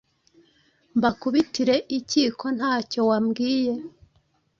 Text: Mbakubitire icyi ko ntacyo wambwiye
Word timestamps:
Mbakubitire 0.97 1.75
icyi 1.97 2.23
ko 2.39 2.47
ntacyo 2.57 2.99
wambwiye 3.09 3.73